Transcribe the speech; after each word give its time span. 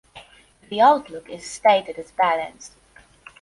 The 0.69 0.81
outlook 0.81 1.29
is 1.29 1.45
stated 1.47 1.99
as 1.99 2.11
balanced. 2.11 2.73